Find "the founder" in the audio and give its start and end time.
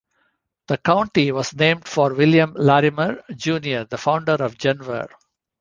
3.85-4.33